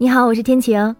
[0.00, 0.94] 你好，我是天晴。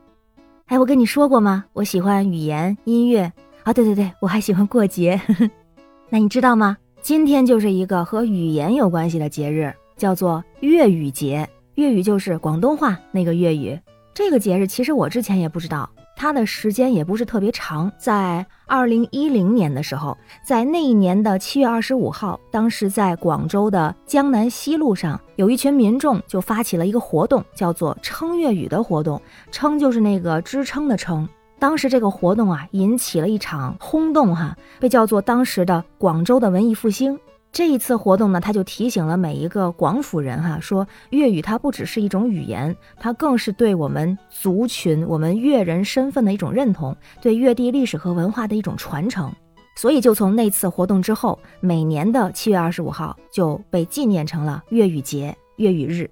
[0.67, 1.65] 哎，我跟你说过吗？
[1.73, 3.33] 我喜欢语言、音乐
[3.63, 5.21] 啊，对对对，我还喜欢过节。
[6.11, 6.77] 那你知道吗？
[7.01, 11.49] 今天就是一个和语言有关系的节日，叫做粤语节。
[11.77, 13.79] 粤语就是广东话那个粤语。
[14.13, 15.89] 这个节日其实我之前也不知道。
[16.19, 29.23] 它的时间也不是特别长，在二零一零年的时候，在那一年的七月二十五号，当时在广州的江南西路上，有一群民众就发起了一个活动，叫做撑粤语的活动。
[29.53, 31.27] 撑就是那个支撑的撑。
[31.61, 37.17] 当时这个活动啊，引起了一场轰动，哈，被叫做当时的广州的文艺复兴。
[37.51, 49.33] 这一次活动呢，他就提醒了每一个广府人哈，说粤语它不只是一种语言，它更是对我们族群、我们粤人身份的一种认同，对粤地历史和文化的一种传承。
[49.75, 56.09] 所以就从那次活动之后，每年的七月二十五号就被纪念成了粤语节、粤语日。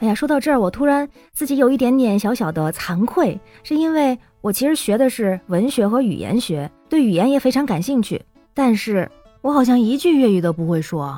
[0.00, 8.20] 哎呀，说到这儿，我突然自己有一点点小小的惭愧，是因为我其实学的是文学和语言学，对语言也非常感兴趣，
[8.52, 9.08] 但是。
[9.46, 11.16] 我好像一句粤语都不会说，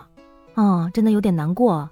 [0.55, 1.89] 嗯，真的有点难过。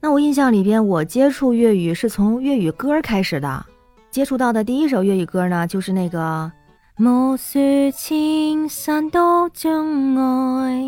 [0.00, 3.64] 那我印象里边，我接触粤语是从粤语歌开始的。
[4.10, 6.50] 接触到的第一首粤语歌呢，就是那个
[7.00, 10.82] 《暮雪青山多障碍》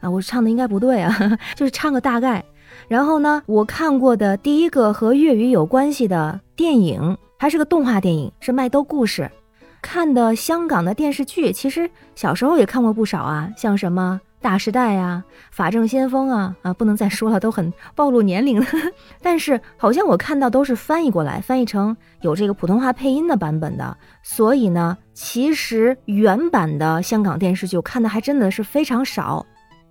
[0.00, 1.14] 啊，我唱的应该不对啊，
[1.54, 2.42] 就是唱个大概。
[2.88, 9.22] 然后呢，我看过的第一个和粤语有关系的电影，还是个动画电影，是《麦兜故事》。
[9.82, 18.66] 看的香港的电视剧，其实小时候也看过不少啊，像什么《大时代》呀、《法证先锋》啊啊，不能再说了，都很暴露年龄了。
[19.20, 23.94] 但是好像我看到都是翻译过来，翻译成有这个普通话配音的版本的。
[24.22, 29.44] 所以呢，其实原版的香港电视剧我看的还真的是非常少。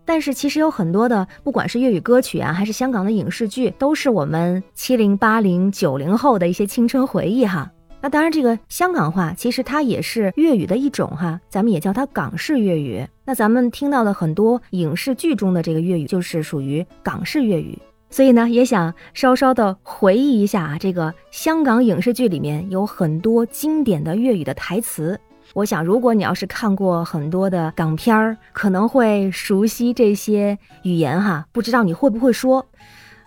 [0.04, 7.70] 但是其实有很多的，不管是粤语歌曲啊，还是香港的影视剧，都是我们七零、八零、九零后的一些青春回忆哈。
[8.04, 13.08] 那当然，这个香港话其实它也是粤语的一种哈，咱们也叫它港式粤语。
[13.24, 17.78] 那咱们听到的很多影视剧中的这个粤语，就是属于港式粤语。
[18.10, 25.18] 所以呢，也想稍稍的回忆一下啊，这个香港影视剧里面有很多经典的粤语的台词。
[25.54, 31.46] 我想，如果你要是看过很多的港片儿，可能会熟悉这些语言哈。
[31.52, 32.66] 不知道你会不会说？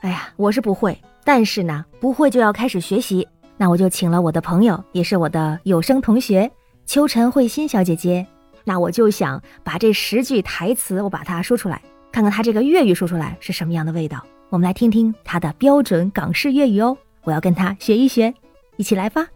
[0.00, 3.26] 哎呀，我是不会，但是呢，不会就要开始学习。
[3.56, 6.50] 那我就请了我的朋友，也是我的有声同学
[6.86, 8.26] 秋晨慧心小姐姐。
[8.64, 14.24] 那我就想把这十句台词，我把它说出来，看看她这个粤语说出来是什么样的味道。
[14.48, 18.34] 我们来听听她的标准港式粤语哦，我要跟她学一学，
[18.76, 19.28] 一起来吧。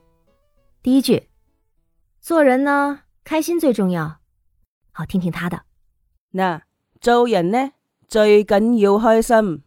[0.83, 1.29] 第一句，
[2.21, 4.19] 做人呢，开心最重要。
[4.93, 5.63] 好，听听她的。
[6.33, 6.63] 那
[7.01, 7.71] 做人呢，
[8.09, 9.63] 最紧要开心。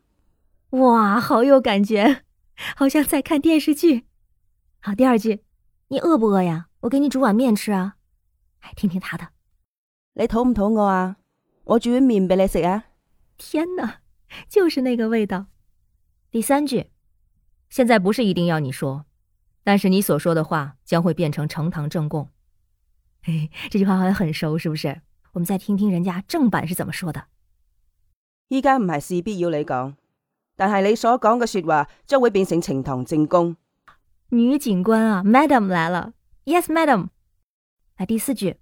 [0.72, 2.24] 哇，好有感觉，
[2.76, 4.06] 好像在看电视剧。
[4.84, 5.44] 好，第二句，
[5.90, 6.70] 你饿不饿呀？
[6.80, 7.98] 我给你煮碗面吃啊。
[8.62, 9.28] 哎，听听他的，
[10.14, 11.18] 你肚唔肚饿啊？
[11.66, 12.86] 我煮碗面俾你食啊。
[13.38, 13.98] 天哪，
[14.50, 15.46] 就是那个味道。
[16.32, 16.90] 第三句，
[17.70, 19.06] 现在不是一定要你说，
[19.64, 22.32] 但是你所说的话将会变成呈堂证供。
[23.22, 25.04] 嘿，这句话好像很熟，是不是？
[25.34, 27.26] 我们再听听人家正版是怎么说的。
[28.48, 29.96] 依家唔系事必要你讲，
[30.56, 33.56] 但系你所讲嘅说话将会变成呈堂证供。
[34.34, 36.14] 女警官啊，Madam 来了
[36.46, 37.10] ，Yes, Madam。
[37.98, 38.56] 来第四句，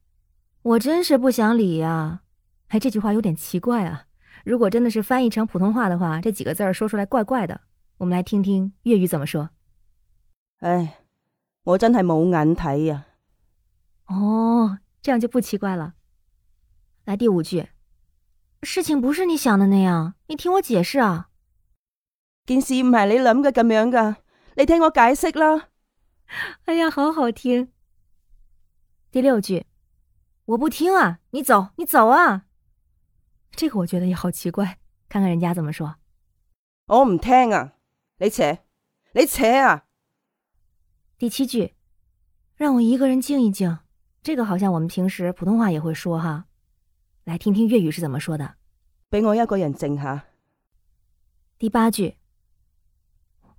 [0.63, 2.21] 我真是不想理呀。
[2.69, 4.05] 哎，这句话有点奇怪啊。
[4.43, 7.61] 如果真的是翻译成普通话的话，这几个字儿说出来怪怪的。
[7.97, 9.51] 我们来听听粤语怎么说。
[10.61, 11.03] 哎，
[11.63, 13.05] 我真系冇眼睇呀。
[14.07, 15.93] 哦，这样就不奇怪了。
[17.05, 17.67] 来第五句，
[18.63, 21.29] 事情不是你想的那样，你听我解释啊。
[22.47, 24.17] 件事唔系你谂嘅咁样噶。
[24.59, 25.69] 你听我解释啦！
[26.65, 27.71] 哎呀，好好听。
[29.09, 29.65] 第六句，
[30.43, 32.45] 我不听啊，你走，你走啊！
[33.51, 35.95] 这个我觉得也好奇怪，看看人家怎么说。
[36.87, 37.75] 我唔听啊，
[38.17, 38.57] 你扯，
[39.13, 39.85] 你扯啊！
[41.17, 41.75] 第七句，
[42.57, 43.79] 让我一个人静一静。
[44.21, 46.47] 这个好像我们平时普通话也会说哈，
[47.23, 48.55] 来听听粤语是怎么说的。
[49.07, 50.25] 俾我一个人静下。
[51.57, 52.18] 第八句。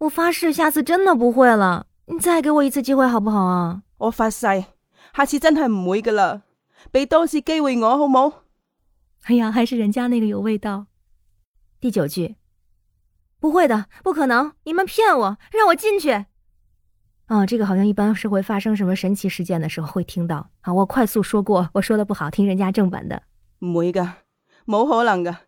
[0.01, 1.87] 我发誓，下次真的不会了。
[2.07, 3.83] 你再给我一次机会好不好啊？
[3.99, 4.47] 我发誓，
[5.15, 6.43] 下次真系唔会噶啦。
[6.91, 8.33] 俾多次机会我好冇？
[9.25, 10.87] 哎呀，还是人家那个有味道。
[11.79, 12.37] 第九句，
[13.39, 16.25] 不会的，不可能，你们骗我，让我进去。
[17.27, 20.51] 啊，这个好像一般是会发生什么神奇事件的时候会听到。
[20.63, 23.23] 啊，我快速说过，我说的不好，听人家正版的。
[23.59, 24.15] 唔会噶，
[24.67, 25.41] 冇可能噶，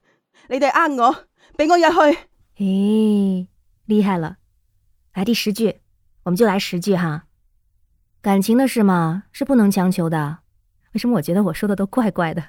[0.50, 1.16] 你哋呃我，
[1.56, 2.18] 俾我入去。
[2.58, 3.46] 咦，
[3.86, 4.36] 厉害了。
[5.14, 5.76] 来第十句，
[6.22, 7.24] 我们就来十句哈。
[8.22, 10.38] 感情的事嘛，是不能强求的。
[10.94, 12.42] 为什么我觉得我说的都怪怪的？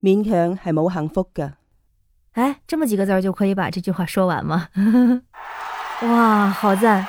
[0.00, 1.52] 勉強係冇幸福噶。
[2.32, 4.68] 哎，这么几个字儿就可以把这句话说完吗？
[6.02, 7.06] 哇，好赞！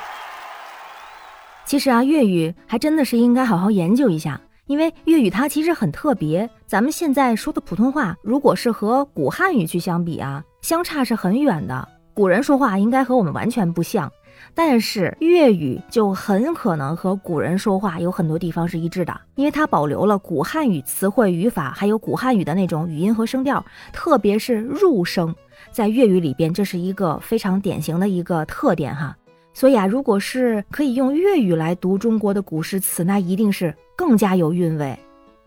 [1.64, 6.48] 其实啊，粤语还真的是应该好好研究一下，因为粤语它其实很特别。
[6.68, 11.88] 咱们现在说的普通话，如果是和古汉语去相比啊，相差是很远的。
[12.12, 14.08] 古人说话应该和我们完全不像。
[14.54, 25.34] 但是粤语就很可能和古人说话有很多地方是一致的，因为它保留了古汉语词汇、语法，还有古汉语的那种语音和声调，特别是入声，
[25.72, 29.16] 在粤语里边这是一个非常典型的一个特点哈。
[29.52, 34.98] 所以啊，如果是可以用粤语来读中国的古诗词，那一定是更加有韵味。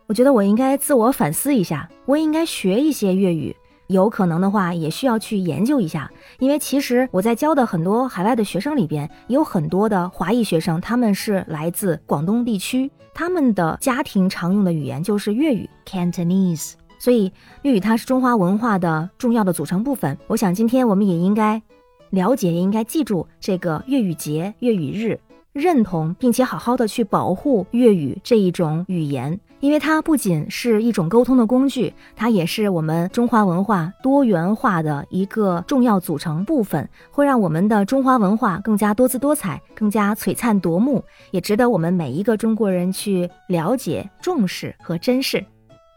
[0.06, 3.54] 我觉得我应该自我反思一下，我也应该学一些粤语。
[3.88, 17.32] 有可能的话，也需要去研究一下，因为其实我在教的很多海外的学生里边，有很多的华裔学生，他们是来自广东地区，他们的家庭常用的语言就是粤语 （Cantonese），所以
[17.62, 20.18] 粤语它是中华文化的重要的组成部分。
[20.28, 21.62] 我想今天我们也应该
[22.10, 25.20] 了解，也应该记住这个粤语节、粤语日。
[25.54, 45.44] 认同并且好好的去保护粤语这一种语言，因为它不仅是一种沟通的工具，它也是我们中华文化多元化的一个重要组成部分，会让我们的中华文化更加多姿多彩，更加璀璨夺目，也值得我们每一个中国人去了解、重视和珍视。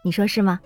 [0.03, 0.59] 你说是吗？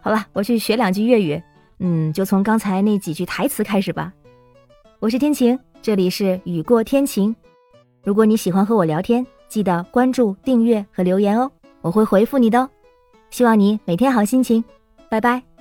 [0.00, 1.42] 好了，我去学两句粤语，
[1.80, 4.12] 嗯，就从刚才那几句台词开始吧。
[5.00, 7.34] 我是天晴，这里是雨过天晴。
[8.04, 11.50] 如果你喜欢和我聊天，记得关注、订阅和留言哦，
[11.82, 12.70] 我会回复你的哦。
[13.30, 14.64] 希望你每天好心情，
[15.10, 15.51] 拜拜。